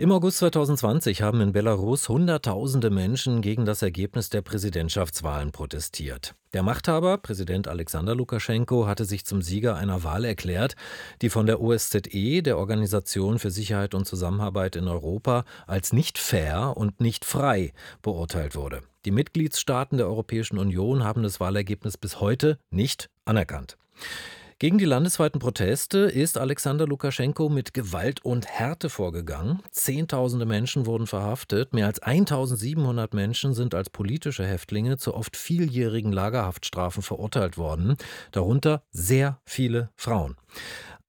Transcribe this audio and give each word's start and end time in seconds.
Im 0.00 0.12
August 0.12 0.38
2020 0.38 1.20
haben 1.20 1.42
in 1.42 1.52
Belarus 1.52 2.08
Hunderttausende 2.08 2.88
Menschen 2.88 3.42
gegen 3.42 3.66
das 3.66 3.82
Ergebnis 3.82 4.30
der 4.30 4.40
Präsidentschaftswahlen 4.40 5.52
protestiert. 5.52 6.34
Der 6.54 6.62
Machthaber, 6.62 7.18
Präsident 7.18 7.68
Alexander 7.68 8.14
Lukaschenko, 8.14 8.86
hatte 8.86 9.04
sich 9.04 9.26
zum 9.26 9.42
Sieger 9.42 9.76
einer 9.76 10.02
Wahl 10.02 10.24
erklärt, 10.24 10.74
die 11.20 11.28
von 11.28 11.44
der 11.44 11.60
OSZE, 11.60 12.40
der 12.40 12.56
Organisation 12.56 13.38
für 13.38 13.50
Sicherheit 13.50 13.92
und 13.92 14.06
Zusammenarbeit 14.06 14.74
in 14.74 14.88
Europa, 14.88 15.44
als 15.66 15.92
nicht 15.92 16.16
fair 16.16 16.78
und 16.78 17.02
nicht 17.02 17.26
frei 17.26 17.74
beurteilt 18.00 18.54
wurde. 18.54 18.80
Die 19.04 19.10
Mitgliedstaaten 19.10 19.98
der 19.98 20.06
Europäischen 20.06 20.56
Union 20.56 21.04
haben 21.04 21.22
das 21.22 21.40
Wahlergebnis 21.40 21.98
bis 21.98 22.20
heute 22.20 22.58
nicht 22.70 23.10
anerkannt. 23.26 23.76
Gegen 24.60 24.76
die 24.76 24.84
landesweiten 24.84 25.38
Proteste 25.38 26.00
ist 26.00 26.36
Alexander 26.36 26.86
Lukaschenko 26.86 27.48
mit 27.48 27.72
Gewalt 27.72 28.22
und 28.22 28.46
Härte 28.46 28.90
vorgegangen. 28.90 29.62
Zehntausende 29.70 30.44
Menschen 30.44 30.84
wurden 30.84 31.06
verhaftet. 31.06 31.72
Mehr 31.72 31.86
als 31.86 32.00
1700 32.00 33.14
Menschen 33.14 33.54
sind 33.54 33.74
als 33.74 33.88
politische 33.88 34.44
Häftlinge 34.44 34.98
zu 34.98 35.14
oft 35.14 35.38
vieljährigen 35.38 36.12
Lagerhaftstrafen 36.12 37.02
verurteilt 37.02 37.56
worden. 37.56 37.96
Darunter 38.32 38.82
sehr 38.90 39.40
viele 39.46 39.88
Frauen. 39.96 40.36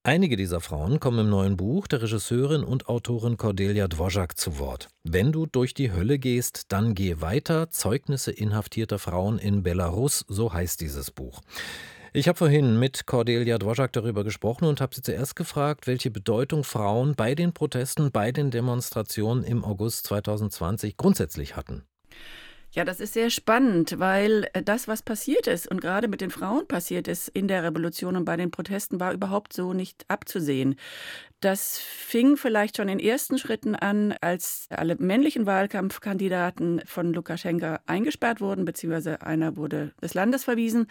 Einige 0.02 0.38
dieser 0.38 0.62
Frauen 0.62 1.02
kommen 1.02 1.20
im 1.20 1.30
neuen 1.30 1.58
Buch 1.58 1.88
der 1.88 2.04
Regisseurin 2.04 2.64
und 2.64 2.88
Autorin 2.88 3.36
Cordelia 3.36 3.90
Dvorak 3.90 4.38
zu 4.38 4.60
Wort. 4.60 4.88
Wenn 5.04 5.34
du 5.34 5.46
durch 5.46 5.74
die 5.74 5.92
Hölle 5.92 6.20
gehst, 6.20 6.72
dann 6.72 6.96
geh 6.96 7.20
weiter. 7.20 7.70
Zeugnisse 7.70 8.32
inhaftierter 8.32 8.98
Frauen 8.98 9.40
in 9.40 9.62
Belarus, 9.62 10.24
so 10.30 10.54
heißt 10.54 10.80
dieses 10.80 11.12
Buch. 11.12 11.42
Ich 12.14 12.28
habe 12.28 12.38
vorhin 12.38 12.78
mit 12.78 13.06
Cordelia 13.06 13.58
Dvorak 13.58 13.94
darüber 13.94 14.26
gesprochen 14.26 14.66
und 14.66 14.82
habe 14.82 14.94
sie 14.94 15.02
zuerst 15.02 15.38
gefragt, 15.38 15.88
welche 15.88 16.12
Bedeutung 16.12 16.66
Frauen 16.66 17.16
bei 17.16 17.36
den 17.36 17.54
Protesten, 17.54 18.12
bei 18.12 18.34
den 18.34 18.52
Demonstrationen 18.52 19.46
im 19.46 19.64
August 19.64 20.08
2020 20.08 20.98
grundsätzlich 20.98 21.56
hatten. 21.56 21.86
Ja, 22.74 22.86
das 22.86 23.02
ist 23.02 23.14
sehr 23.14 23.30
spannend, 23.30 24.00
weil 24.00 24.48
äh, 24.54 24.64
das, 24.64 24.88
was 24.88 25.02
passiert 25.02 25.46
ist 25.48 25.68
und 25.70 25.82
gerade 25.82 26.08
mit 26.08 26.22
den 26.22 26.32
Frauen 26.32 26.68
passiert 26.68 27.10
ist 27.10 27.28
in 27.28 27.50
der 27.50 27.64
Revolution 27.64 28.16
und 28.16 28.24
bei 28.24 28.38
den 28.38 28.50
Protesten, 28.50 29.02
war 29.02 29.12
überhaupt 29.12 29.52
so 29.52 29.74
nicht 29.74 30.06
abzusehen. 30.08 30.78
Das 31.42 31.80
fing 31.80 32.38
vielleicht 32.38 32.78
schon 32.78 32.88
in 32.88 33.00
ersten 33.00 33.40
Schritten 33.40 33.76
an, 33.76 34.14
als 34.22 34.68
alle 34.70 34.96
männlichen 34.96 35.48
Wahlkampfkandidaten 35.48 36.84
von 36.86 37.14
Lukaschenka 37.14 37.80
eingesperrt 37.88 38.42
wurden, 38.42 38.64
beziehungsweise 38.64 39.24
einer 39.24 39.58
wurde 39.58 39.92
des 40.04 40.14
Landes 40.14 40.44
verwiesen. 40.44 40.86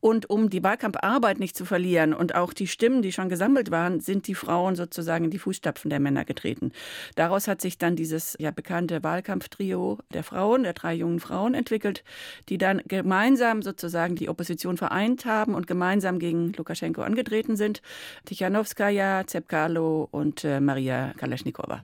Und 0.00 0.30
um 0.30 0.48
die 0.48 0.64
Wahlkampfarbeit 0.64 1.38
nicht 1.38 1.56
zu 1.56 1.66
verlieren 1.66 2.14
und 2.14 2.34
auch 2.34 2.54
die 2.54 2.66
Stimmen, 2.66 3.02
die 3.02 3.12
schon 3.12 3.28
gesammelt 3.28 3.70
waren, 3.70 4.00
sind 4.00 4.26
die 4.26 4.34
Frauen 4.34 4.76
sozusagen 4.76 5.26
in 5.26 5.30
die 5.30 5.38
Fußstapfen 5.38 5.90
der 5.90 6.00
Männer 6.00 6.24
getreten. 6.24 6.72
Daraus 7.14 7.46
hat 7.46 7.60
sich 7.60 7.76
dann 7.76 7.94
dieses 7.94 8.34
ja 8.40 8.50
bekannte 8.50 9.04
Wahlkampftrio 9.04 9.98
der 10.12 10.24
Frauen, 10.24 10.62
der 10.62 10.72
drei 10.72 10.94
jungen 10.94 11.11
Frauen 11.20 11.54
entwickelt, 11.54 12.04
die 12.48 12.58
dann 12.58 12.82
gemeinsam 12.86 13.62
sozusagen 13.62 14.16
die 14.16 14.28
Opposition 14.28 14.76
vereint 14.76 15.24
haben 15.24 15.54
und 15.54 15.66
gemeinsam 15.66 16.18
gegen 16.18 16.52
Lukaschenko 16.52 17.02
angetreten 17.02 17.56
sind. 17.56 17.82
Tichanowskaja, 18.24 19.26
Zepkalo, 19.26 20.08
und 20.10 20.44
äh, 20.44 20.60
Maria 20.60 21.12
Kalaschnikowa. 21.16 21.82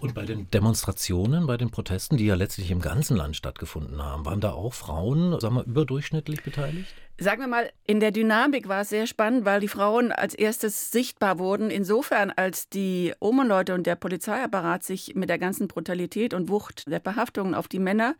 Und 0.00 0.14
bei 0.14 0.24
den 0.24 0.50
Demonstrationen, 0.50 1.46
bei 1.46 1.56
den 1.56 1.70
Protesten, 1.70 2.16
die 2.16 2.26
ja 2.26 2.34
letztlich 2.34 2.70
im 2.70 2.80
ganzen 2.80 3.16
Land 3.16 3.36
stattgefunden 3.36 4.02
haben, 4.02 4.24
waren 4.24 4.40
da 4.40 4.52
auch 4.52 4.74
Frauen, 4.74 5.38
sagen 5.40 5.56
wir, 5.56 5.64
überdurchschnittlich 5.64 6.42
beteiligt? 6.42 6.94
Sagen 7.18 7.40
wir 7.40 7.48
mal, 7.48 7.70
in 7.86 7.98
der 7.98 8.10
Dynamik 8.10 8.68
war 8.68 8.82
es 8.82 8.90
sehr 8.90 9.06
spannend, 9.06 9.46
weil 9.46 9.60
die 9.60 9.68
Frauen 9.68 10.12
als 10.12 10.34
erstes 10.34 10.90
sichtbar 10.90 11.38
wurden. 11.38 11.70
Insofern, 11.70 12.30
als 12.30 12.68
die 12.68 13.14
Omenleute 13.20 13.72
und 13.72 13.86
der 13.86 13.96
Polizeiapparat 13.96 14.82
sich 14.82 15.14
mit 15.14 15.30
der 15.30 15.38
ganzen 15.38 15.66
Brutalität 15.66 16.34
und 16.34 16.50
Wucht 16.50 16.86
der 16.90 17.00
Verhaftungen 17.00 17.54
auf 17.54 17.68
die 17.68 17.78
Männer 17.78 18.16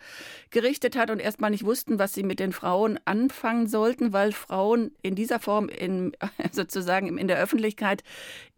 gerichtet 0.51 0.97
hat 0.97 1.11
und 1.11 1.21
erstmal 1.21 1.51
nicht 1.51 1.65
wussten, 1.65 1.99
was 1.99 2.15
sie 2.15 2.23
mit 2.23 2.41
den 2.41 2.53
Frauen 2.53 2.99
anfangen 3.05 3.67
sollten, 3.67 4.13
weil 4.13 4.33
Frauen 4.33 4.93
in 5.03 5.15
dieser 5.15 5.41
Form 5.41 5.69
in, 5.69 6.13
sozusagen 6.53 7.19
in 7.19 7.29
der 7.29 7.39
Öffentlichkeit 7.39 8.03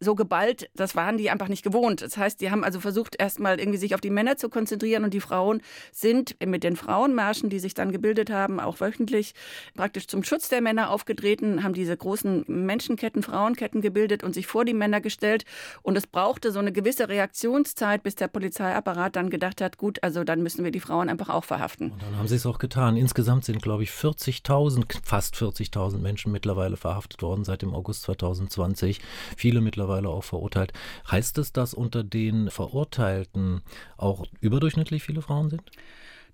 so 0.01 0.15
geballt, 0.15 0.71
das 0.75 0.95
waren 0.95 1.17
die 1.17 1.31
einfach 1.31 1.49
nicht 1.49 1.65
gewohnt. 1.65 2.03
Das 2.03 2.17
heißt, 2.17 2.41
die 2.41 2.51
haben 2.51 2.63
also 2.63 2.81
versucht, 2.81 3.17
erstmal 3.19 3.59
irgendwie 3.59 3.79
sich 3.79 3.95
auf 3.95 4.01
die 4.01 4.11
Männer 4.11 4.37
zu 4.37 4.49
konzentrieren 4.49 5.05
und 5.05 5.13
die 5.13 5.21
Frauen 5.21 5.61
sind 5.93 6.37
mit 6.45 6.63
den 6.63 6.77
Frauenmärschen, 6.77 7.51
die 7.51 7.59
sich 7.59 7.75
dann 7.75 7.91
gebildet 7.91 8.31
haben, 8.31 8.61
auch 8.61 8.81
wöchentlich 8.81 9.35
praktisch 9.75 10.07
zum 10.07 10.23
Schutz 10.23 10.49
der 10.49 10.61
Männer 10.61 10.91
aufgetreten, 10.91 11.65
haben 11.65 11.75
diese 11.75 11.97
großen 11.97 12.45
Menschenketten, 12.47 13.23
Frauenketten 13.23 13.81
gebildet 13.81 14.23
und 14.23 14.35
sich 14.35 14.47
vor 14.47 14.65
die 14.65 14.75
Männer 14.75 15.01
gestellt. 15.01 15.45
Und 15.83 15.97
es 15.97 16.07
brauchte 16.07 16.53
so 16.53 16.61
eine 16.61 16.73
gewisse 16.73 17.09
Reaktionszeit, 17.09 18.03
bis 18.03 18.15
der 18.15 18.29
Polizeiapparat 18.29 19.17
dann 19.17 19.31
gedacht 19.31 19.61
hat, 19.61 19.79
gut, 19.79 20.03
also 20.03 20.23
dann 20.23 20.43
müssen 20.43 20.65
wir 20.65 20.71
die 20.71 20.81
Frauen 20.81 21.09
einfach 21.09 21.29
auch 21.29 21.45
verhaften. 21.45 21.78
Und 21.81 22.03
dann 22.03 22.17
haben 22.17 22.29
sie 22.29 22.37
es 22.37 22.47
auch 22.47 22.59
getan. 22.59 22.97
Insgesamt 22.97 23.45
sind, 23.45 23.63
glaube 23.63 23.83
ich, 23.83 23.91
40.000, 23.91 25.01
fast 25.03 25.37
40.000 25.37 25.99
Menschen 25.99 26.33
mittlerweile 26.33 26.77
verhaftet 26.77 27.23
worden 27.23 27.45
seit 27.45 27.63
dem 27.63 27.75
August 27.75 28.03
2020. 28.03 29.01
Viele 29.37 29.61
mittlerweile 29.61 30.09
auch 30.09 30.25
verurteilt. 30.25 30.73
Heißt 31.11 31.39
es, 31.39 31.53
dass 31.53 31.75
unter 31.75 32.05
den 32.05 32.51
Verurteilten 32.51 33.63
auch 33.97 34.27
überdurchschnittlich 34.41 35.03
viele 35.03 35.23
Frauen 35.23 35.51
sind? 35.51 35.63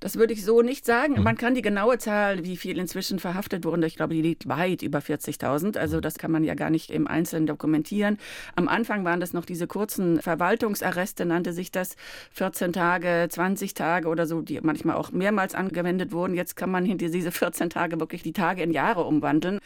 Das 0.04 0.16
würde 0.16 0.34
ich 0.34 0.44
so 0.44 0.60
nicht 0.60 0.84
sagen. 0.84 1.14
Mhm. 1.14 1.22
Man 1.22 1.38
kann 1.38 1.54
die 1.54 1.62
genaue 1.62 1.96
Zahl, 1.96 2.44
wie 2.44 2.58
viel 2.58 2.78
inzwischen 2.78 3.18
verhaftet 3.18 3.64
wurden, 3.64 3.82
ich 3.84 3.96
glaube, 3.96 4.12
die 4.12 4.20
liegt 4.20 4.46
weit 4.46 4.82
über 4.82 4.98
40.000. 4.98 5.78
Also 5.78 5.96
mhm. 5.96 6.02
das 6.02 6.18
kann 6.18 6.30
man 6.30 6.44
ja 6.44 6.52
gar 6.52 6.68
nicht 6.68 6.90
im 6.90 7.06
Einzelnen 7.06 7.46
dokumentieren. 7.46 8.18
Am 8.54 8.68
Anfang 8.68 9.06
waren 9.06 9.18
das 9.18 9.32
noch 9.32 9.46
diese 9.46 9.66
kurzen 9.66 10.20
Verwaltungsarreste, 10.20 11.24
nannte 11.24 11.54
sich 11.54 11.72
das, 11.72 11.96
14 12.32 12.74
Tage, 12.74 13.28
20 13.30 13.72
Tage 13.72 14.08
oder 14.08 14.26
so, 14.26 14.42
die 14.42 14.60
manchmal 14.60 14.96
auch 14.96 15.10
mehrmals 15.10 15.54
angewendet 15.54 16.12
wurden. 16.12 16.34
Jetzt 16.34 16.54
kann 16.54 16.70
man 16.70 16.84
hinter 16.84 17.08
diese 17.08 17.32
14 17.32 17.70
Tage 17.70 17.98
wirklich 17.98 18.22
die 18.22 18.34
Tage 18.34 18.62
in 18.62 18.72
Jahre 18.72 19.04
umwandeln. 19.04 19.58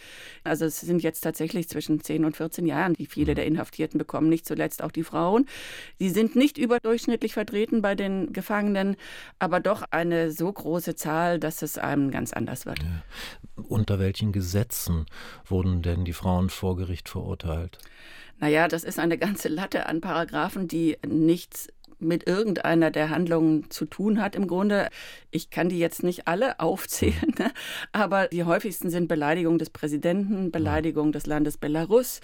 Also 0.44 0.66
es 0.66 0.80
sind 0.80 1.02
jetzt 1.02 1.22
tatsächlich 1.22 1.68
zwischen 1.68 2.00
10 2.00 2.24
und 2.24 2.36
14 2.36 2.64
Jahren, 2.64 2.94
die 2.94 3.06
viele 3.06 3.32
mhm. 3.32 3.36
der 3.36 3.46
Inhaftierten 3.46 3.98
bekommen, 3.98 4.28
nicht 4.28 4.46
zuletzt 4.46 4.84
auch 4.84 4.92
die 4.92 5.02
Frauen. 5.02 5.46
Die 5.98 6.10
sind 6.10 6.36
nicht 6.36 6.58
überdurchschnittlich 6.58 7.34
vertreten 7.34 7.82
bei 7.82 7.96
den 7.96 8.32
Gefangenen, 8.32 8.94
aber 9.40 9.58
doch 9.58 9.82
eine 9.90 10.27
so 10.30 10.52
große 10.52 10.94
Zahl, 10.94 11.38
dass 11.38 11.62
es 11.62 11.78
einem 11.78 12.10
ganz 12.10 12.32
anders 12.32 12.66
wird. 12.66 12.80
Ja. 12.82 13.62
Unter 13.68 13.98
welchen 13.98 14.32
Gesetzen 14.32 15.06
wurden 15.44 15.82
denn 15.82 16.04
die 16.04 16.12
Frauen 16.12 16.50
vor 16.50 16.76
Gericht 16.76 17.08
verurteilt? 17.08 17.78
Naja, 18.38 18.68
das 18.68 18.84
ist 18.84 18.98
eine 18.98 19.18
ganze 19.18 19.48
Latte 19.48 19.86
an 19.86 20.00
Paragraphen, 20.00 20.68
die 20.68 20.96
nichts 21.06 21.68
mit 22.00 22.26
irgendeiner 22.26 22.90
der 22.90 23.10
Handlungen 23.10 23.70
zu 23.70 23.84
tun 23.84 24.20
hat 24.20 24.36
im 24.36 24.46
Grunde. 24.46 24.88
Ich 25.30 25.50
kann 25.50 25.68
die 25.68 25.78
jetzt 25.78 26.02
nicht 26.02 26.28
alle 26.28 26.60
aufzählen, 26.60 27.34
ne? 27.38 27.52
aber 27.92 28.28
die 28.28 28.44
häufigsten 28.44 28.90
sind 28.90 29.08
Beleidigung 29.08 29.58
des 29.58 29.70
Präsidenten, 29.70 30.50
Beleidigung 30.50 31.12
des 31.12 31.26
Landes 31.26 31.56
Belarus, 31.56 32.20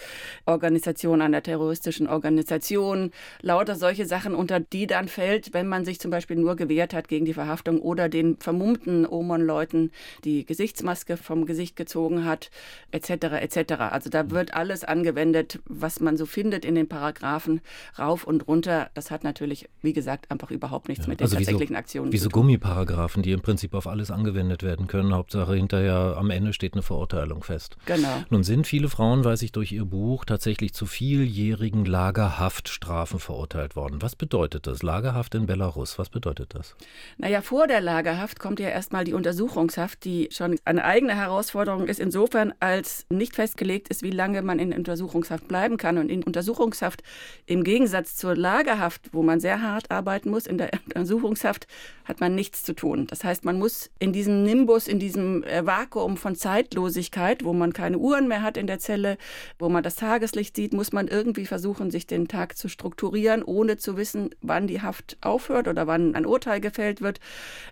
Organisation 0.47 1.21
einer 1.21 1.43
terroristischen 1.43 2.07
Organisation, 2.07 3.11
lauter 3.43 3.75
solche 3.75 4.07
Sachen, 4.07 4.35
unter 4.35 4.61
die 4.61 4.87
dann 4.87 5.09
fällt, 5.09 5.53
wenn 5.53 5.67
man 5.67 5.85
sich 5.85 6.01
zum 6.01 6.11
Beispiel 6.11 6.37
nur 6.37 6.56
gewehrt 6.56 6.95
hat 6.95 7.09
gegen 7.09 7.25
die 7.25 7.35
Verhaftung 7.35 7.81
oder 7.81 8.09
den 8.09 8.37
vermummten 8.39 9.06
Omon-Leuten 9.06 9.91
die 10.25 10.45
Gesichtsmaske 10.45 11.17
vom 11.17 11.47
Gesicht 11.47 11.77
gezogen 11.77 12.25
hat, 12.25 12.51
etc. 12.91 13.11
etc. 13.41 13.73
Also 13.91 14.11
da 14.11 14.31
wird 14.31 14.55
alles 14.55 14.85
angewendet, 14.85 15.61
was 15.67 16.01
man 16.01 16.17
so 16.17 16.27
findet 16.27 16.65
in 16.65 16.75
den 16.75 16.89
Paragraphen 16.89 17.61
rauf 17.99 18.25
und 18.25 18.47
runter. 18.47 18.91
Das 18.95 19.11
hat 19.11 19.25
natürlich 19.25 19.63
wie 19.82 19.92
gesagt, 19.92 20.30
einfach 20.30 20.50
überhaupt 20.50 20.88
nichts 20.88 21.04
ja, 21.04 21.10
mit 21.10 21.20
den 21.20 21.25
also 21.25 21.36
tatsächlichen 21.36 21.75
so, 21.75 21.78
Aktionen 21.78 22.12
wie 22.12 22.19
so 22.19 22.30
Gummiparagraphen, 22.30 23.22
die 23.22 23.32
im 23.32 23.41
Prinzip 23.41 23.75
auf 23.75 23.86
alles 23.86 24.10
angewendet 24.10 24.62
werden 24.62 24.86
können. 24.86 25.14
Hauptsache 25.14 25.54
hinterher 25.54 26.16
am 26.16 26.30
Ende 26.30 26.52
steht 26.52 26.75
eine 26.75 26.82
Verurteilung 26.82 27.42
fest. 27.42 27.76
Genau. 27.86 28.25
Nun 28.30 28.44
sind 28.44 28.66
viele 28.66 28.88
Frauen, 28.88 29.25
weiß 29.25 29.42
ich 29.42 29.52
durch 29.52 29.72
ihr 29.72 29.84
Buch, 29.84 30.25
tatsächlich 30.25 30.75
zu 30.75 30.86
vieljährigen 30.86 31.84
Lagerhaftstrafen 31.84 33.20
verurteilt 33.20 33.76
worden. 33.76 34.02
Was 34.02 34.16
bedeutet 34.16 34.66
das? 34.66 34.82
Lagerhaft 34.82 35.34
in 35.34 35.47
Belarus, 35.47 35.99
was 35.99 36.08
bedeutet 36.08 36.55
das? 36.55 36.76
Naja, 37.19 37.43
vor 37.43 37.67
der 37.67 37.81
Lagerhaft 37.81 38.40
kommt 38.40 38.60
ja 38.60 38.69
erstmal 38.69 39.05
die 39.05 39.12
Untersuchungshaft, 39.12 40.05
die 40.05 40.28
schon 40.32 40.58
eine 40.64 40.84
eigene 40.84 41.14
Herausforderung 41.14 41.87
ist, 41.87 42.00
insofern 42.00 42.55
als 42.60 43.06
nicht 43.10 43.34
festgelegt 43.34 43.88
ist, 43.88 44.02
wie 44.02 44.10
lange 44.10 44.43
man 44.43 44.58
in 44.58 44.72
Untersuchungshaft 44.72 45.46
bleiben 45.49 45.76
kann. 45.76 45.99
Und 45.99 46.08
in 46.08 46.22
Untersuchungshaft 46.22 47.02
im 47.46 47.64
Gegensatz 47.64 48.17
zur 48.17 48.34
Lagerhaft, 48.37 49.10
wo 49.12 49.22
man 49.22 49.40
sehr 49.40 49.54
sehr 49.55 49.62
hart 49.62 49.91
arbeiten 49.91 50.31
muss. 50.31 50.47
In 50.47 50.59
der 50.59 50.71
Untersuchungshaft 50.87 51.67
hat 52.05 52.21
man 52.21 52.35
nichts 52.35 52.62
zu 52.62 52.75
tun. 52.75 53.06
Das 53.06 53.25
heißt, 53.25 53.45
man 53.45 53.59
muss 53.59 53.91
in 53.99 54.12
diesem 54.12 54.43
Nimbus, 54.43 54.89
in 54.89 54.99
diesem 54.99 55.43
äh, 55.45 55.65
Vakuum 55.65 56.17
von 56.17 56.35
Zeitlosigkeit, 56.35 57.45
wo 57.45 57.53
man 57.53 57.73
keine 57.73 57.99
Uhren 57.99 58.29
mehr 58.29 58.43
hat 58.43 58.56
in 58.56 58.67
der 58.67 58.79
Zelle, 58.79 59.17
wo 59.59 59.69
man 59.69 59.83
das 59.83 59.97
Tageslicht 59.97 60.56
sieht, 60.56 60.73
muss 60.73 60.93
man 60.93 61.09
irgendwie 61.09 61.47
versuchen, 61.47 61.91
sich 61.91 62.06
den 62.06 62.29
Tag 62.29 62.56
zu 62.56 62.69
strukturieren, 62.69 63.43
ohne 63.43 63.77
zu 63.77 63.97
wissen, 63.97 64.31
wann 64.43 64.67
die 64.67 64.83
Haft 64.83 65.17
aufhört 65.21 65.69
oder 65.69 65.87
wann 65.87 66.15
ein 66.15 66.27
Urteil 66.27 66.61
gefällt 66.61 67.01
wird, 67.01 67.21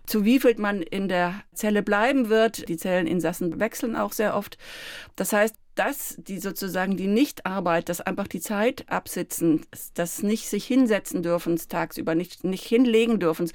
zu 0.06 0.24
wie 0.24 0.38
viel 0.38 0.54
man 0.58 0.82
in 0.82 1.08
der 1.08 1.42
Zelle 1.54 1.82
bleiben 1.82 2.28
wird. 2.28 2.68
Die 2.68 2.76
Zelleninsassen 2.76 3.60
wechseln 3.60 3.96
auch 3.96 4.12
sehr 4.12 4.36
oft. 4.36 4.58
Das 5.16 5.32
heißt, 5.32 5.56
das, 5.74 6.16
die 6.18 6.38
sozusagen 6.38 6.96
die 6.96 7.06
Nichtarbeit, 7.06 7.88
das 7.88 8.00
einfach 8.00 8.26
die 8.26 8.40
Zeit 8.40 8.84
absitzen, 8.88 9.64
das 9.94 10.22
nicht 10.22 10.48
sich 10.48 10.66
hinsetzen 10.66 11.22
dürfen 11.22 11.56
tagsüber, 11.68 12.14
nicht, 12.14 12.44
nicht 12.44 12.64
hinlegen 12.64 13.18
dürfen, 13.18 13.50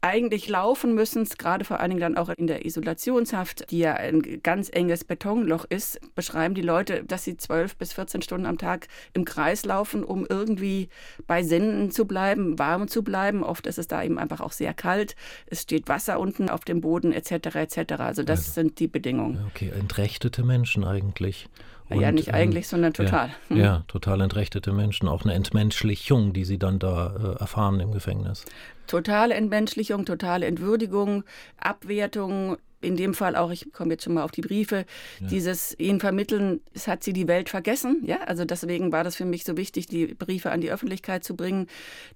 eigentlich 0.00 0.48
laufen 0.48 0.94
müssen, 0.94 1.24
gerade 1.24 1.64
vor 1.64 1.80
allen 1.80 1.90
Dingen 1.90 2.00
dann 2.00 2.16
auch 2.16 2.28
in 2.28 2.46
der 2.46 2.64
Isolationshaft, 2.64 3.70
die 3.70 3.80
ja 3.80 3.94
ein 3.94 4.22
ganz 4.42 4.70
enges 4.72 5.04
Betonloch 5.04 5.64
ist, 5.68 6.00
beschreiben 6.14 6.54
die 6.54 6.62
Leute, 6.62 7.04
dass 7.04 7.24
sie 7.24 7.36
zwölf 7.36 7.76
bis 7.76 7.92
14 7.92 8.22
Stunden 8.22 8.46
am 8.46 8.58
Tag 8.58 8.86
im 9.12 9.24
Kreis 9.24 9.64
laufen, 9.64 10.04
um 10.04 10.24
irgendwie 10.28 10.88
bei 11.26 11.42
Sinnen 11.42 11.90
zu 11.90 12.06
bleiben, 12.06 12.58
warm 12.58 12.88
zu 12.88 13.02
bleiben. 13.02 13.42
Oft 13.42 13.66
ist 13.66 13.78
es 13.78 13.88
da 13.88 14.02
eben 14.02 14.18
einfach 14.18 14.40
auch 14.40 14.52
sehr 14.52 14.72
kalt. 14.72 15.16
Es 15.46 15.62
steht 15.62 15.88
Wasser 15.88 16.20
unten 16.20 16.48
auf 16.48 16.64
dem 16.64 16.80
Boden 16.80 17.12
etc. 17.12 17.56
etc. 17.56 17.94
Also 17.98 18.22
das 18.22 18.40
also, 18.40 18.52
sind 18.52 18.78
die 18.78 18.88
Bedingungen. 18.88 19.44
Okay, 19.48 19.72
entrechtete 19.76 20.44
Menschen 20.44 20.84
eigentlich. 20.84 21.48
Und, 21.90 22.00
ja, 22.00 22.12
nicht 22.12 22.34
eigentlich, 22.34 22.66
ähm, 22.66 22.70
sondern 22.70 22.92
total. 22.92 23.28
Ja, 23.28 23.34
hm. 23.48 23.56
ja, 23.56 23.84
total 23.88 24.20
entrechtete 24.20 24.72
Menschen. 24.72 25.08
Auch 25.08 25.24
eine 25.24 25.34
Entmenschlichung, 25.34 26.32
die 26.32 26.44
sie 26.44 26.58
dann 26.58 26.78
da 26.78 27.14
äh, 27.16 27.40
erfahren 27.40 27.80
im 27.80 27.92
Gefängnis. 27.92 28.44
Totale 28.86 29.34
Entmenschlichung, 29.34 30.04
totale 30.04 30.46
Entwürdigung, 30.46 31.24
Abwertung, 31.58 32.56
in 32.80 32.96
dem 32.96 33.14
Fall 33.14 33.36
auch, 33.36 33.50
ich 33.50 33.72
komme 33.72 33.92
jetzt 33.92 34.04
schon 34.04 34.14
mal 34.14 34.22
auf 34.22 34.30
die 34.30 34.40
Briefe, 34.40 34.84
ja. 35.20 35.26
dieses 35.28 35.78
ihnen 35.78 36.00
vermitteln, 36.00 36.60
es 36.74 36.86
hat 36.86 37.02
sie 37.02 37.12
die 37.12 37.26
Welt 37.26 37.48
vergessen. 37.48 38.02
Ja, 38.04 38.20
also 38.26 38.44
deswegen 38.44 38.92
war 38.92 39.04
das 39.04 39.16
für 39.16 39.24
mich 39.24 39.44
so 39.44 39.56
wichtig, 39.56 39.86
die 39.86 40.06
Briefe 40.06 40.50
an 40.50 40.60
die 40.60 40.70
Öffentlichkeit 40.70 41.24
zu 41.24 41.34
bringen. 41.34 41.66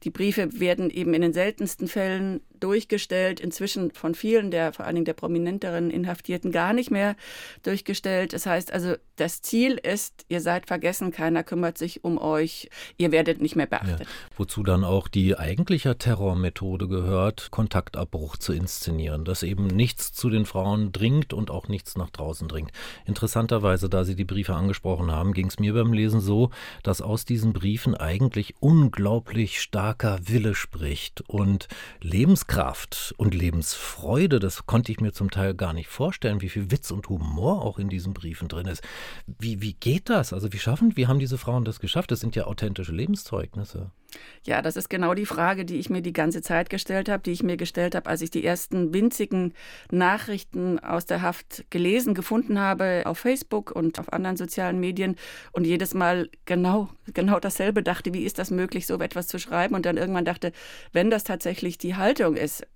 Die 0.05 0.11
Briefe 0.11 0.61
werden 0.61 0.91
eben 0.91 1.15
in 1.15 1.23
den 1.23 1.33
seltensten 1.33 1.89
Fällen 1.89 2.41
durchgestellt, 2.63 3.41
inzwischen 3.41 3.91
von 3.93 4.15
vielen 4.15 4.51
der, 4.51 4.73
vor 4.73 4.87
allen 4.87 4.95
Dingen 4.95 5.05
der 5.05 5.13
prominenteren 5.15 5.91
Inhaftierten, 5.91 6.53
gar 6.53 6.73
nicht 6.73 6.91
mehr 6.91 7.17
durchgestellt. 7.63 8.33
Das 8.33 8.47
heißt 8.47 8.73
also, 8.73 8.95
das 9.17 9.43
Ziel 9.43 9.73
ist, 9.73 10.25
ihr 10.29 10.41
seid 10.41 10.67
vergessen, 10.67 11.11
keiner 11.11 11.43
kümmert 11.43 11.79
sich 11.79 12.05
um 12.05 12.19
euch, 12.19 12.69
ihr 12.97 13.13
werdet 13.13 13.41
nicht 13.41 13.57
mehr 13.57 13.67
beachtet. 13.67 14.01
Ja, 14.01 14.07
wozu 14.37 14.63
dann 14.63 14.85
auch 14.85 15.09
die 15.09 15.39
eigentliche 15.39 15.99
Terrormethode 15.99 16.89
gehört, 16.89 17.51
Kontaktabbruch 17.51 18.37
zu 18.37 18.53
inszenieren, 18.53 19.25
dass 19.25 19.43
eben 19.43 19.67
nichts 19.67 20.13
zu 20.13 20.31
den 20.31 20.47
Frauen 20.47 20.93
dringt 20.93 21.33
und 21.33 21.51
auch 21.51 21.69
nichts 21.69 21.97
nach 21.97 22.11
draußen 22.11 22.49
dringt. 22.49 22.73
Interessanterweise, 23.07 23.89
da 23.89 24.05
Sie 24.05 24.17
die 24.17 24.25
Briefe 24.25 24.55
angesprochen 24.55 25.11
haben, 25.11 25.33
ging 25.33 25.47
es 25.47 25.59
mir 25.59 25.75
beim 25.75 25.93
Lesen 25.93 26.21
so, 26.21 26.51
dass 26.83 27.01
aus 27.01 27.25
diesen 27.25 27.53
Briefen 27.53 27.95
eigentlich 27.95 28.55
unglaublich 28.61 29.61
starker 29.61 30.19
Wille 30.27 30.55
spricht 30.55 31.23
und 31.29 31.69
Lebenskraft 32.53 33.15
und 33.17 33.35
Lebensfreude. 33.35 34.39
Das 34.39 34.67
konnte 34.67 34.93
ich 34.93 35.01
mir 35.01 35.13
zum 35.13 35.31
Teil 35.31 35.55
gar 35.55 35.73
nicht 35.73 35.89
vorstellen, 35.89 36.43
wie 36.43 36.51
viel 36.51 36.71
Witz 36.71 36.91
und 36.91 37.09
Humor 37.09 37.63
auch 37.63 37.79
in 37.79 37.89
diesen 37.89 38.13
Briefen 38.13 38.49
drin 38.49 38.67
ist. 38.67 38.83
Wie, 39.27 39.63
wie 39.63 39.73
geht 39.73 40.11
das? 40.11 40.35
Also 40.35 40.53
wie 40.53 40.59
schaffen, 40.59 40.95
wie 40.95 41.07
haben 41.07 41.19
diese 41.19 41.39
Frauen 41.39 41.65
das 41.65 41.81
geschafft? 41.81 42.11
Das 42.11 42.21
sind 42.21 42.37
ja 42.37 42.45
authentische 42.45 42.93
Lebenszeugnisse. 42.93 43.91
Ja, 44.45 44.61
das 44.61 44.77
ist 44.77 44.91
genau 44.91 45.15
die 45.15 45.27
Frage, 45.27 45.65
die 45.65 45.79
ich 45.79 45.89
mir 45.89 46.03
die 46.03 46.13
ganze 46.13 46.43
Zeit 46.43 46.69
gestellt 46.69 47.09
habe, 47.09 47.23
die 47.23 47.33
ich 47.33 47.43
mir 47.43 47.57
gestellt 47.57 47.95
habe, 47.95 48.11
als 48.11 48.23
ich 48.23 48.31
die 48.31 48.45
ersten 48.45 48.93
winzigen 48.93 49.55
Nachrichten 49.91 50.79
aus 50.81 51.07
der 51.07 51.23
Haft 51.23 51.65
gelesen, 51.71 52.15
gefunden 52.15 52.59
habe 52.59 53.03
auf 53.05 53.19
Facebook 53.19 53.71
und 53.71 53.99
auf 53.99 54.13
anderen 54.13 54.37
sozialen 54.37 54.81
Medien 54.81 55.17
und 55.53 55.65
jedes 55.65 55.95
Mal 55.95 56.29
genau, 56.45 56.89
genau 57.15 57.39
dasselbe 57.39 57.83
dachte, 57.83 58.13
wie 58.15 58.25
ist 58.25 58.39
das 58.39 58.51
möglich, 58.51 58.87
so 58.87 58.99
etwas 58.99 59.29
zu 59.29 59.39
schreiben? 59.39 59.75
Und 59.75 59.87
dann 59.87 59.97
irgendwann 59.97 60.25
dachte, 60.25 60.53
wenn 60.93 61.11
das 61.11 61.25
tatsächlich 61.25 61.79
die 61.79 61.95
Haltung 61.95 62.37
ist, 62.37 62.67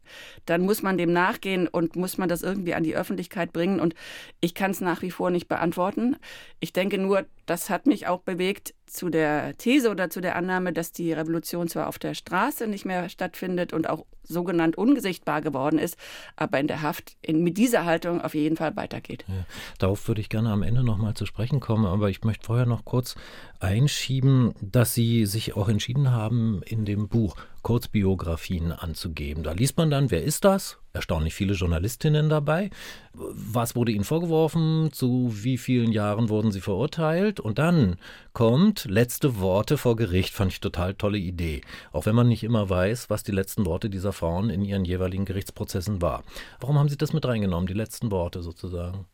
dann 0.44 0.62
muss 0.62 0.82
man 0.82 0.98
dem 0.98 1.12
nachgehen 1.12 1.68
und 1.68 1.96
muss 1.96 2.18
man 2.18 2.28
das 2.28 2.42
irgendwie 2.42 2.74
an 2.74 2.84
die 2.84 2.96
Öffentlichkeit 2.96 3.52
bringen 3.52 3.80
und 3.80 3.94
ich 4.40 4.54
kann 4.54 4.70
es 4.70 4.80
nach 4.80 5.02
wie 5.02 5.10
vor 5.10 5.30
nicht 5.30 5.48
beantworten. 5.48 6.16
Ich 6.60 6.72
denke 6.72 6.98
nur, 6.98 7.26
das 7.46 7.70
hat 7.70 7.86
mich 7.86 8.06
auch 8.06 8.20
bewegt 8.20 8.74
zu 8.86 9.08
der 9.08 9.56
These 9.56 9.90
oder 9.90 10.10
zu 10.10 10.20
der 10.20 10.36
Annahme, 10.36 10.72
dass 10.72 10.92
die 10.92 11.12
Revolution 11.12 11.68
zwar 11.68 11.88
auf 11.88 11.98
der 11.98 12.14
Straße 12.14 12.66
nicht 12.66 12.84
mehr 12.84 13.08
stattfindet 13.08 13.72
und 13.72 13.88
auch 13.88 14.06
sogenannt 14.22 14.76
ungesichtbar 14.76 15.40
geworden 15.40 15.78
ist, 15.78 15.96
aber 16.34 16.58
in 16.58 16.66
der 16.66 16.82
Haft 16.82 17.16
in, 17.22 17.42
mit 17.42 17.58
dieser 17.58 17.84
Haltung 17.84 18.20
auf 18.20 18.34
jeden 18.34 18.56
Fall 18.56 18.76
weitergeht. 18.76 19.24
Ja, 19.28 19.46
darauf 19.78 20.06
würde 20.08 20.20
ich 20.20 20.28
gerne 20.28 20.50
am 20.50 20.62
Ende 20.62 20.82
nochmal 20.82 21.14
zu 21.14 21.26
sprechen 21.26 21.60
kommen, 21.60 21.86
aber 21.86 22.10
ich 22.10 22.22
möchte 22.24 22.46
vorher 22.46 22.66
noch 22.66 22.84
kurz 22.84 23.14
einschieben, 23.60 24.54
dass 24.60 24.94
Sie 24.94 25.26
sich 25.26 25.56
auch 25.56 25.68
entschieden 25.68 26.10
haben, 26.10 26.62
in 26.64 26.84
dem 26.84 27.08
Buch 27.08 27.36
Kurzbiografien 27.66 28.70
anzugeben. 28.70 29.42
Da 29.42 29.50
liest 29.50 29.76
man 29.76 29.90
dann, 29.90 30.12
wer 30.12 30.22
ist 30.22 30.44
das? 30.44 30.78
Erstaunlich 30.92 31.34
viele 31.34 31.54
Journalistinnen 31.54 32.28
dabei. 32.28 32.70
Was 33.12 33.74
wurde 33.74 33.90
ihnen 33.90 34.04
vorgeworfen? 34.04 34.90
Zu 34.92 35.32
wie 35.42 35.58
vielen 35.58 35.90
Jahren 35.90 36.28
wurden 36.28 36.52
sie 36.52 36.60
verurteilt? 36.60 37.40
Und 37.40 37.58
dann 37.58 37.96
kommt 38.32 38.84
letzte 38.84 39.40
Worte 39.40 39.78
vor 39.78 39.96
Gericht. 39.96 40.32
Fand 40.32 40.52
ich 40.52 40.60
total 40.60 40.94
tolle 40.94 41.18
Idee. 41.18 41.62
Auch 41.90 42.06
wenn 42.06 42.14
man 42.14 42.28
nicht 42.28 42.44
immer 42.44 42.70
weiß, 42.70 43.10
was 43.10 43.24
die 43.24 43.32
letzten 43.32 43.66
Worte 43.66 43.90
dieser 43.90 44.12
Frauen 44.12 44.48
in 44.48 44.64
ihren 44.64 44.84
jeweiligen 44.84 45.24
Gerichtsprozessen 45.24 46.00
war. 46.00 46.22
Warum 46.60 46.78
haben 46.78 46.88
Sie 46.88 46.96
das 46.96 47.12
mit 47.12 47.26
reingenommen, 47.26 47.66
die 47.66 47.74
letzten 47.74 48.12
Worte 48.12 48.42
sozusagen? 48.42 49.06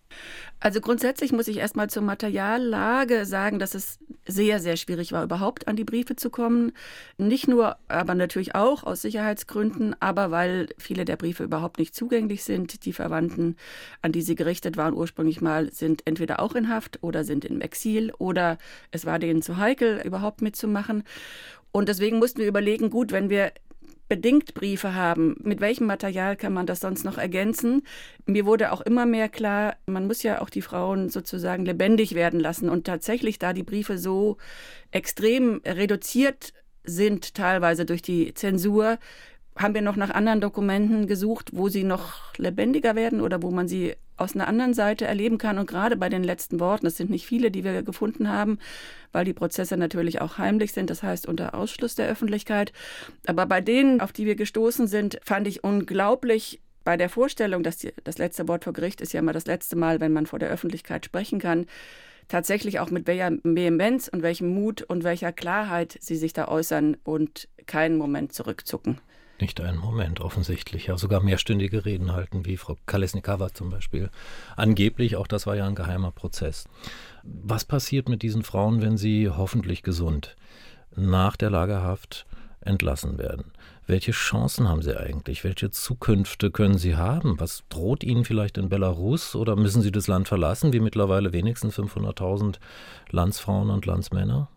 Also 0.61 0.81
grundsätzlich 0.81 1.33
muss 1.33 1.49
ich 1.49 1.57
erstmal 1.57 1.91
zur 1.91 2.03
Materiallage 2.03 3.27
sagen, 3.27 3.59
dass 3.59 3.75
es 3.75 3.99
sehr, 4.27 4.61
sehr 4.61 4.77
schwierig 4.77 5.11
war, 5.11 5.25
überhaupt 5.25 5.67
an 5.67 5.75
die 5.75 5.83
Briefe 5.83 6.15
zu 6.15 6.31
kommen. 6.31 6.71
Nicht 7.19 7.49
nur, 7.49 7.79
aber 7.89 8.15
natürlich 8.15 8.55
auch 8.55 8.85
aus 8.85 9.03
Sicherheitsgründen, 9.03 9.97
aber 9.99 10.31
weil 10.31 10.69
viele 10.79 11.05
der 11.05 11.17
Briefe 11.17 11.43
überhaupt 11.43 11.81
nicht 11.81 11.97
zugänglich 11.97 12.45
sind. 12.45 12.85
Die 12.85 12.93
Verwandten, 12.93 13.57
an 14.03 14.13
die 14.13 14.23
sie 14.23 14.37
gerichtet 14.37 14.77
waren 14.77 14.95
ursprünglich 14.95 15.41
mal, 15.41 15.73
sind 15.73 16.03
entweder 16.05 16.39
auch 16.39 16.55
in 16.55 16.69
Haft 16.69 17.03
oder 17.03 17.25
sind 17.25 17.45
im 17.45 17.61
Exil 17.61 18.13
oder 18.19 18.57
es 18.93 19.05
war 19.05 19.19
denen 19.19 19.43
zu 19.43 19.57
heikel, 19.57 20.01
überhaupt 20.05 20.43
mitzumachen. 20.43 21.03
Und 21.73 21.89
deswegen 21.89 22.19
mussten 22.19 22.39
wir 22.39 22.47
überlegen, 22.47 22.91
gut, 22.91 23.11
wenn 23.11 23.31
wir 23.31 23.51
bedingt 24.09 24.53
Briefe 24.53 24.95
haben, 24.95 25.37
mit 25.43 25.61
welchem 25.61 25.87
Material 25.87 26.37
kann 26.37 26.53
man 26.53 26.67
das 26.67 26.81
sonst 26.81 27.03
noch 27.05 27.17
ergänzen? 27.17 27.83
Mir 28.27 28.45
wurde 28.45 28.73
auch 28.73 28.83
immer 28.83 29.07
mehr 29.07 29.31
klar, 29.31 29.77
man 29.87 30.07
muss 30.07 30.23
ja 30.23 30.43
auch 30.43 30.51
die 30.51 30.61
Frauen 30.61 31.09
sozusagen 31.09 31.65
lebendig 31.65 32.15
werden 32.15 32.39
lassen 32.39 32.69
und 32.69 32.87
tatsächlich, 32.87 33.39
da 33.39 33.55
die 33.55 33.63
Briefe 33.63 33.97
so 33.97 34.37
extrem 34.91 35.63
reduziert 35.65 36.53
sind, 36.85 37.35
teilweise 37.35 37.87
durch 37.87 38.03
die 38.03 38.35
Zensur, 38.35 38.99
haben 39.57 39.75
wir 39.75 39.83
noch 39.83 39.97
nach 39.97 40.11
anderen 40.11 40.41
Dokumenten 40.41 41.07
gesucht, 41.07 41.51
wo 41.53 41.69
sie 41.69 41.85
noch 41.85 42.37
lebendiger 42.39 42.95
werden 42.95 43.21
oder 43.21 43.43
wo 43.43 43.51
man 43.51 43.69
sie 43.69 43.95
aus 44.17 44.35
einer 44.35 44.49
anderen 44.49 44.73
Seite 44.73 45.05
erleben 45.07 45.37
kann. 45.39 45.59
Und 45.59 45.69
gerade 45.69 45.97
bei 45.97 46.09
den 46.09 46.25
letzten 46.25 46.61
Worten, 46.61 46.85
das 46.85 46.97
sind 46.97 47.11
nicht 47.11 47.27
viele, 47.27 47.51
die 47.51 47.65
wir 47.65 47.83
gefunden 47.83 48.29
haben, 48.29 48.59
weil 49.11 49.25
die 49.25 49.33
Prozesse 49.33 49.77
natürlich 49.77 50.21
auch 50.21 50.39
heimlich 50.39 50.73
sind, 50.73 50.89
das 50.91 51.03
heißt 51.03 51.27
unter 51.27 51.55
Ausschluss 51.55 51.95
der 51.95 52.09
Öffentlichkeit. 52.09 52.73
Aber 53.27 53.47
bei 53.47 53.61
denen, 53.61 54.01
auf 54.01 54.13
die 54.13 54.27
wir 54.27 54.37
gestoßen 54.37 54.87
sind, 54.87 55.19
fand 55.23 55.47
ich 55.47 55.65
unglaublich 55.65 56.61
bei 56.85 56.97
der 56.97 57.09
Vorstellung, 57.09 57.63
dass 57.63 57.79
die, 57.79 57.93
das 58.05 58.19
letzte 58.19 58.49
Wort 58.49 58.65
vor 58.65 58.73
Gericht 58.73 59.01
ist 59.01 59.13
ja 59.13 59.21
immer 59.21 59.33
das 59.33 59.47
letzte 59.47 59.77
Mal, 59.77 60.01
wenn 60.01 60.13
man 60.13 60.27
vor 60.27 60.39
der 60.39 60.51
Öffentlichkeit 60.51 61.05
sprechen 61.05 61.39
kann, 61.39 61.67
tatsächlich 62.29 62.81
auch 62.81 62.91
mit 62.91 63.07
welcher 63.07 63.33
Vehemenz 63.43 64.09
und 64.09 64.23
welchem 64.23 64.49
Mut 64.49 64.83
und 64.83 65.05
welcher 65.05 65.33
Klarheit 65.33 65.97
sie 66.01 66.17
sich 66.17 66.33
da 66.33 66.49
äußern 66.49 66.97
und 67.05 67.49
keinen 67.67 67.99
Moment 67.99 68.33
zurückzucken 68.33 68.99
nicht 69.41 69.61
einen 69.61 69.79
Moment 69.79 70.21
offensichtlich. 70.21 70.87
Ja, 70.87 70.97
sogar 70.97 71.23
mehrstündige 71.23 71.85
Reden 71.85 72.13
halten, 72.13 72.47
wie 72.47 72.57
Frau 72.57 72.77
Kalesnikava 72.87 73.53
zum 73.53 73.71
Beispiel. 73.71 74.11
Angeblich, 74.57 75.17
auch 75.17 75.27
das 75.27 75.47
war 75.47 75.57
ja 75.57 75.67
ein 75.67 75.75
geheimer 75.75 76.13
Prozess. 76.13 76.69
Was 77.23 77.65
passiert 77.65 78.09
mit 78.09 78.23
diesen 78.23 78.43
Frauen, 78.43 78.83
wenn 78.83 78.97
sie 78.97 79.29
hoffentlich 79.29 79.83
gesund 79.83 80.37
nach 80.95 81.37
der 81.37 81.51
Lagerhaft 81.51 82.27
entlassen 82.61 83.19
werden? 83.19 83.53
Welche 83.87 84.13
Chancen 84.13 84.69
haben 84.69 84.83
sie 84.83 84.97
eigentlich? 84.97 85.43
Welche 85.43 85.71
Zukünfte 85.71 86.51
können 86.53 86.79
sie 86.79 86.97
haben? 86.97 87.41
Was 87.41 87.65
droht 87.69 88.05
ihnen 88.05 88.25
vielleicht 88.25 88.57
in 88.57 88.69
Belarus 88.69 89.35
oder 89.35 89.57
müssen 89.57 89.83
sie 89.83 89.91
das 89.91 90.07
Land 90.07 90.29
verlassen, 90.29 90.73
wie 90.73 90.81
mittlerweile 90.81 91.33
wenigstens 91.33 91.77
500.000 91.77 92.57
Landsfrauen 93.11 93.71
und 93.71 93.87
Landsmänner? 93.87 94.49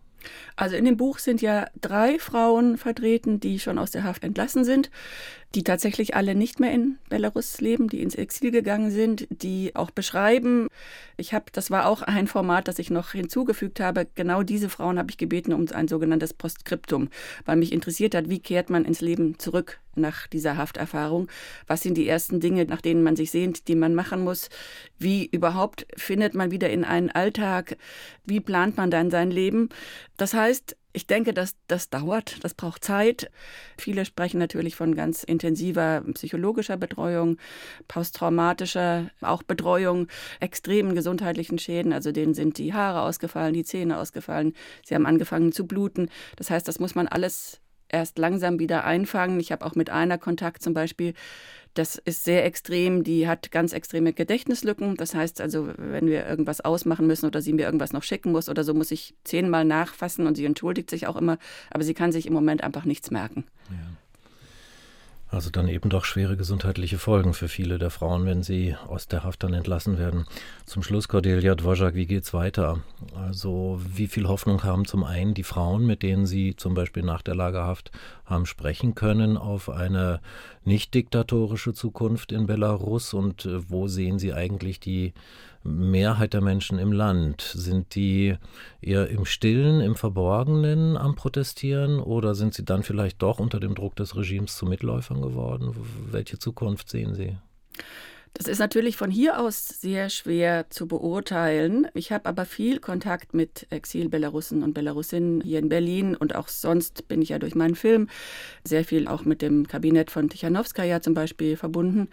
Also 0.56 0.76
in 0.76 0.84
dem 0.84 0.96
Buch 0.96 1.18
sind 1.18 1.42
ja 1.42 1.66
drei 1.80 2.18
Frauen 2.18 2.78
vertreten, 2.78 3.40
die 3.40 3.58
schon 3.58 3.78
aus 3.78 3.90
der 3.90 4.04
Haft 4.04 4.24
entlassen 4.24 4.64
sind 4.64 4.90
die 5.56 5.64
tatsächlich 5.64 6.14
alle 6.14 6.34
nicht 6.34 6.60
mehr 6.60 6.70
in 6.70 6.98
Belarus 7.08 7.60
leben, 7.60 7.88
die 7.88 8.02
ins 8.02 8.14
Exil 8.14 8.50
gegangen 8.50 8.90
sind, 8.90 9.26
die 9.30 9.74
auch 9.74 9.90
beschreiben. 9.90 10.68
Ich 11.16 11.32
habe, 11.32 11.46
das 11.52 11.70
war 11.70 11.86
auch 11.86 12.02
ein 12.02 12.26
Format, 12.26 12.68
das 12.68 12.78
ich 12.78 12.90
noch 12.90 13.12
hinzugefügt 13.12 13.80
habe. 13.80 14.06
Genau 14.14 14.42
diese 14.42 14.68
Frauen 14.68 14.98
habe 14.98 15.10
ich 15.10 15.16
gebeten 15.16 15.52
um 15.54 15.66
ein 15.72 15.88
sogenanntes 15.88 16.34
Postskriptum, 16.34 17.08
weil 17.46 17.56
mich 17.56 17.72
interessiert 17.72 18.14
hat, 18.14 18.28
wie 18.28 18.40
kehrt 18.40 18.68
man 18.68 18.84
ins 18.84 19.00
Leben 19.00 19.38
zurück 19.38 19.80
nach 19.96 20.26
dieser 20.26 20.56
Hafterfahrung? 20.56 21.28
Was 21.66 21.82
sind 21.82 21.94
die 21.96 22.08
ersten 22.08 22.40
Dinge, 22.40 22.64
nach 22.64 22.80
denen 22.80 23.02
man 23.02 23.16
sich 23.16 23.30
sehnt, 23.30 23.68
die 23.68 23.74
man 23.74 23.94
machen 23.94 24.22
muss? 24.22 24.48
Wie 24.98 25.26
überhaupt 25.26 25.86
findet 25.96 26.34
man 26.34 26.50
wieder 26.50 26.70
in 26.70 26.84
einen 26.84 27.10
Alltag? 27.10 27.76
Wie 28.24 28.40
plant 28.40 28.76
man 28.76 28.90
dann 28.90 29.10
sein 29.10 29.30
Leben? 29.30 29.68
Das 30.16 30.34
heißt, 30.34 30.76
Ich 30.96 31.06
denke, 31.06 31.34
dass 31.34 31.56
das 31.68 31.90
dauert, 31.90 32.42
das 32.42 32.54
braucht 32.54 32.82
Zeit. 32.82 33.30
Viele 33.76 34.06
sprechen 34.06 34.38
natürlich 34.38 34.76
von 34.76 34.94
ganz 34.94 35.24
intensiver 35.24 36.02
psychologischer 36.14 36.78
Betreuung, 36.78 37.36
posttraumatischer 37.86 39.10
auch 39.20 39.42
Betreuung, 39.42 40.08
extremen 40.40 40.94
gesundheitlichen 40.94 41.58
Schäden. 41.58 41.92
Also 41.92 42.12
denen 42.12 42.32
sind 42.32 42.56
die 42.56 42.72
Haare 42.72 43.02
ausgefallen, 43.02 43.52
die 43.52 43.62
Zähne 43.64 43.98
ausgefallen, 43.98 44.54
sie 44.86 44.94
haben 44.94 45.04
angefangen 45.04 45.52
zu 45.52 45.66
bluten. 45.66 46.08
Das 46.36 46.48
heißt, 46.48 46.66
das 46.66 46.78
muss 46.78 46.94
man 46.94 47.08
alles 47.08 47.60
erst 47.88 48.18
langsam 48.18 48.58
wieder 48.58 48.84
einfangen. 48.84 49.40
Ich 49.40 49.52
habe 49.52 49.64
auch 49.64 49.74
mit 49.74 49.90
einer 49.90 50.18
Kontakt 50.18 50.62
zum 50.62 50.74
Beispiel, 50.74 51.14
das 51.74 51.96
ist 51.96 52.24
sehr 52.24 52.44
extrem, 52.44 53.04
die 53.04 53.28
hat 53.28 53.50
ganz 53.50 53.72
extreme 53.72 54.12
Gedächtnislücken. 54.12 54.96
Das 54.96 55.14
heißt 55.14 55.40
also, 55.40 55.68
wenn 55.76 56.06
wir 56.06 56.26
irgendwas 56.26 56.62
ausmachen 56.62 57.06
müssen 57.06 57.26
oder 57.26 57.42
sie 57.42 57.52
mir 57.52 57.66
irgendwas 57.66 57.92
noch 57.92 58.02
schicken 58.02 58.32
muss 58.32 58.48
oder 58.48 58.64
so, 58.64 58.72
muss 58.72 58.90
ich 58.90 59.14
zehnmal 59.24 59.64
nachfassen 59.64 60.26
und 60.26 60.36
sie 60.36 60.46
entschuldigt 60.46 60.88
sich 60.88 61.06
auch 61.06 61.16
immer, 61.16 61.38
aber 61.70 61.84
sie 61.84 61.94
kann 61.94 62.12
sich 62.12 62.26
im 62.26 62.32
Moment 62.32 62.64
einfach 62.64 62.84
nichts 62.84 63.10
merken. 63.10 63.44
Ja. 63.70 63.76
Also 65.28 65.50
dann 65.50 65.66
eben 65.66 65.90
doch 65.90 66.04
schwere 66.04 66.36
gesundheitliche 66.36 66.98
Folgen 66.98 67.34
für 67.34 67.48
viele 67.48 67.78
der 67.78 67.90
Frauen, 67.90 68.26
wenn 68.26 68.44
sie 68.44 68.76
aus 68.86 69.08
der 69.08 69.24
Haft 69.24 69.42
dann 69.42 69.54
entlassen 69.54 69.98
werden. 69.98 70.24
Zum 70.66 70.84
Schluss, 70.84 71.08
Cordelia 71.08 71.56
Dvorak, 71.56 71.94
wie 71.94 72.06
geht's 72.06 72.32
weiter? 72.32 72.78
Also 73.16 73.80
wie 73.84 74.06
viel 74.06 74.28
Hoffnung 74.28 74.62
haben 74.62 74.84
zum 74.84 75.02
einen 75.02 75.34
die 75.34 75.42
Frauen, 75.42 75.84
mit 75.84 76.04
denen 76.04 76.26
Sie 76.26 76.54
zum 76.54 76.74
Beispiel 76.74 77.02
nach 77.02 77.22
der 77.22 77.34
Lagerhaft 77.34 77.90
haben 78.24 78.46
sprechen 78.46 78.94
können, 78.94 79.36
auf 79.36 79.68
eine 79.68 80.20
nicht 80.64 80.94
diktatorische 80.94 81.74
Zukunft 81.74 82.30
in 82.30 82.46
Belarus? 82.46 83.12
Und 83.12 83.46
äh, 83.46 83.68
wo 83.68 83.88
sehen 83.88 84.20
Sie 84.20 84.32
eigentlich 84.32 84.78
die 84.78 85.12
Mehrheit 85.66 86.32
der 86.32 86.40
Menschen 86.40 86.78
im 86.78 86.92
Land? 86.92 87.40
Sind 87.40 87.94
die 87.94 88.36
eher 88.80 89.08
im 89.08 89.24
Stillen, 89.24 89.80
im 89.80 89.94
Verborgenen 89.94 90.96
am 90.96 91.14
Protestieren 91.14 92.00
oder 92.00 92.34
sind 92.34 92.54
sie 92.54 92.64
dann 92.64 92.82
vielleicht 92.82 93.22
doch 93.22 93.38
unter 93.38 93.60
dem 93.60 93.74
Druck 93.74 93.96
des 93.96 94.16
Regimes 94.16 94.56
zu 94.56 94.66
Mitläufern 94.66 95.20
geworden? 95.22 95.74
Welche 96.10 96.38
Zukunft 96.38 96.88
sehen 96.88 97.14
Sie? 97.14 97.36
Das 98.36 98.48
ist 98.48 98.58
natürlich 98.58 98.98
von 98.98 99.10
hier 99.10 99.40
aus 99.40 99.66
sehr 99.66 100.10
schwer 100.10 100.68
zu 100.68 100.86
beurteilen. 100.86 101.88
Ich 101.94 102.12
habe 102.12 102.26
aber 102.26 102.44
viel 102.44 102.80
Kontakt 102.80 103.32
mit 103.32 103.66
Exil-Belarussen 103.70 104.62
und 104.62 104.74
Belarusinnen 104.74 105.40
hier 105.40 105.58
in 105.58 105.70
Berlin 105.70 106.14
und 106.14 106.34
auch 106.34 106.48
sonst 106.48 107.08
bin 107.08 107.22
ich 107.22 107.30
ja 107.30 107.38
durch 107.38 107.54
meinen 107.54 107.76
Film 107.76 108.08
sehr 108.62 108.84
viel 108.84 109.08
auch 109.08 109.24
mit 109.24 109.40
dem 109.40 109.66
Kabinett 109.66 110.10
von 110.10 110.28
Tichanowskaja 110.28 111.00
zum 111.00 111.14
Beispiel 111.14 111.56
verbunden. 111.56 112.08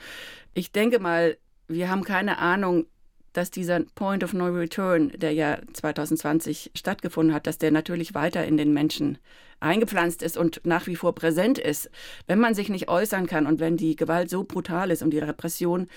Ich 0.54 0.72
denke 0.72 1.00
mal, 1.00 1.36
wir 1.68 1.90
haben 1.90 2.06
keine 2.06 2.38
Ahnung, 2.38 2.86
dass 3.34 3.52
dieser 3.52 3.82
Point 3.96 4.24
of 4.24 4.34
No 4.34 4.46
Return, 4.46 5.12
der 5.16 5.34
ja 5.34 5.58
2020 5.74 6.72
stattgefunden 6.76 7.34
hat, 7.34 7.48
dass 7.48 7.58
der 7.58 7.72
natürlich 7.72 8.14
weiter 8.14 8.46
in 8.46 8.58
den 8.58 8.74
Menschen 8.74 9.18
eingepflanzt 9.60 10.22
ist 10.22 10.38
und 10.38 10.62
nach 10.66 10.88
wie 10.88 10.96
vor 10.96 11.16
präsent 11.16 11.58
ist. 11.58 11.90
Wenn 12.28 12.40
man 12.40 12.54
sich 12.54 12.70
nicht 12.70 12.90
äußern 12.90 13.28
kann 13.28 13.48
und 13.48 13.60
wenn 13.60 13.78
die 13.78 13.96
Gewalt 13.96 14.30
so 14.30 14.44
brutal 14.44 14.92
ist 14.92 15.02
und 15.02 15.12
die 15.12 15.20
Repression, 15.20 15.88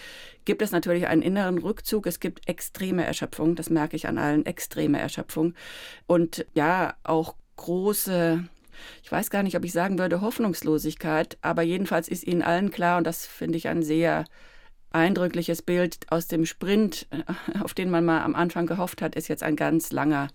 gibt 0.45 0.63
es 0.63 0.71
natürlich 0.71 1.07
einen 1.09 1.23
inneren 1.23 1.59
Rückzug. 1.59 2.07
Es 2.07 2.21
gibt 2.21 2.49
extreme 2.49 3.05
Erschöpfung, 3.05 3.55
das 3.55 3.71
merke 3.71 3.97
ich 3.97 4.07
an 4.07 4.19
allen, 4.19 4.47
extreme 4.47 4.99
Erschöpfung. 4.99 5.55
Und 6.07 6.47
ja, 6.55 6.95
auch 7.03 7.35
große 7.57 8.45
ich 9.03 9.11
weiß 9.11 9.31
gar 9.31 9.43
nicht, 9.43 9.57
ob 9.57 9.65
ich 9.65 9.73
sagen 9.73 9.99
würde 9.99 10.21
Hoffnungslosigkeit, 10.21 11.39
aber 11.41 11.63
jedenfalls 11.63 12.09
ist 12.09 12.27
ihnen 12.27 12.43
allen 12.43 12.71
klar, 12.71 12.99
und 12.99 13.07
das 13.07 13.27
finde 13.27 13.57
ich 13.57 13.69
ein 13.69 13.83
sehr 13.83 14.27
eindrückliches 14.91 15.63
Bild 15.63 15.99
aus 16.11 16.27
dem 16.27 16.47
Sprint, 16.47 17.07
äh, 17.11 17.61
auf 17.61 17.75
den 17.75 17.91
man 17.91 18.05
mal 18.05 18.23
am 18.23 18.35
Anfang 18.35 18.67
gehofft 18.67 19.03
hat, 19.03 19.15
ist 19.15 19.29
jetzt 19.29 19.43
ein 19.43 19.57
ganz 19.57 19.93
langer, 19.93 20.29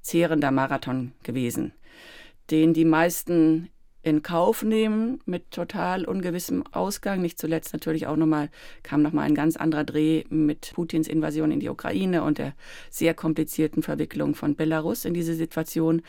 zehrender 0.00 0.50
Marathon 0.50 1.12
gewesen, 1.22 1.72
den 2.50 2.74
die 2.74 2.84
meisten 2.84 3.70
in 4.06 4.22
Kauf 4.22 4.62
nehmen 4.62 5.20
mit 5.26 5.50
total 5.50 6.04
ungewissem 6.04 6.64
Ausgang. 6.70 7.20
Nicht 7.20 7.40
zuletzt 7.40 7.72
natürlich 7.72 8.06
auch 8.06 8.14
nochmal 8.14 8.50
kam 8.84 9.02
nochmal 9.02 9.26
ein 9.26 9.34
ganz 9.34 9.56
anderer 9.56 9.82
Dreh 9.82 10.22
mit 10.28 10.72
Putins 10.74 11.08
Invasion 11.08 11.50
in 11.50 11.58
die 11.58 11.68
Ukraine 11.68 12.22
und 12.22 12.38
der 12.38 12.54
sehr 12.88 13.14
komplizierten 13.14 13.82
Verwicklung 13.82 14.36
von 14.36 14.54
Belarus 14.54 15.04
in 15.04 15.12
diese 15.12 15.34
Situation. 15.34 16.02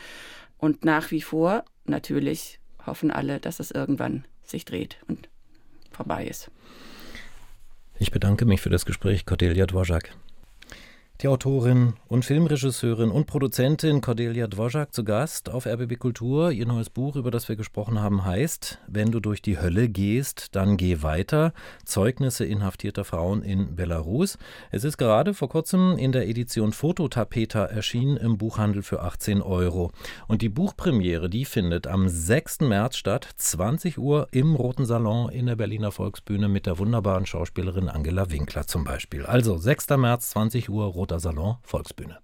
Und 0.58 0.84
nach 0.84 1.10
wie 1.10 1.22
vor 1.22 1.64
natürlich 1.86 2.60
hoffen 2.86 3.10
alle, 3.10 3.40
dass 3.40 3.58
es 3.58 3.72
irgendwann 3.72 4.24
sich 4.44 4.64
dreht 4.64 4.98
und 5.08 5.28
vorbei 5.90 6.24
ist. 6.24 6.52
Ich 8.00 8.12
bedanke 8.12 8.44
mich 8.44 8.60
für 8.60 8.70
das 8.70 8.86
Gespräch, 8.86 9.26
Cordelia 9.26 9.66
Dvorak. 9.66 10.10
Die 11.20 11.26
Autorin 11.26 11.94
und 12.06 12.24
Filmregisseurin 12.24 13.10
und 13.10 13.26
Produzentin 13.26 14.00
Cordelia 14.00 14.46
Dvorak 14.46 14.94
zu 14.94 15.02
Gast 15.02 15.50
auf 15.50 15.66
RBB 15.66 15.98
Kultur. 15.98 16.52
Ihr 16.52 16.64
neues 16.64 16.90
Buch, 16.90 17.16
über 17.16 17.32
das 17.32 17.48
wir 17.48 17.56
gesprochen 17.56 18.00
haben, 18.00 18.24
heißt 18.24 18.78
Wenn 18.86 19.10
du 19.10 19.18
durch 19.18 19.42
die 19.42 19.58
Hölle 19.58 19.88
gehst, 19.88 20.54
dann 20.54 20.76
geh 20.76 21.02
weiter. 21.02 21.54
Zeugnisse 21.84 22.44
inhaftierter 22.44 23.02
Frauen 23.02 23.42
in 23.42 23.74
Belarus. 23.74 24.38
Es 24.70 24.84
ist 24.84 24.96
gerade 24.96 25.34
vor 25.34 25.48
kurzem 25.48 25.98
in 25.98 26.12
der 26.12 26.28
Edition 26.28 26.72
Fototapeta 26.72 27.64
erschienen 27.64 28.16
im 28.16 28.38
Buchhandel 28.38 28.84
für 28.84 29.02
18 29.02 29.42
Euro. 29.42 29.90
Und 30.28 30.40
die 30.40 30.48
Buchpremiere, 30.48 31.28
die 31.28 31.46
findet 31.46 31.88
am 31.88 32.08
6. 32.08 32.60
März 32.60 32.96
statt, 32.96 33.28
20 33.36 33.98
Uhr 33.98 34.28
im 34.30 34.54
Roten 34.54 34.86
Salon 34.86 35.30
in 35.30 35.46
der 35.46 35.56
Berliner 35.56 35.90
Volksbühne 35.90 36.46
mit 36.46 36.66
der 36.66 36.78
wunderbaren 36.78 37.26
Schauspielerin 37.26 37.88
Angela 37.88 38.30
Winkler 38.30 38.68
zum 38.68 38.84
Beispiel. 38.84 39.26
Also 39.26 39.58
6. 39.58 39.88
März, 39.96 40.30
20 40.30 40.70
Uhr, 40.70 40.86
Roter 41.08 41.20
Salon 41.20 41.56
Volksbühne. 41.62 42.18